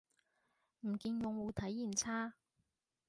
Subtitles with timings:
[0.79, 2.33] 唔見用戶體驗差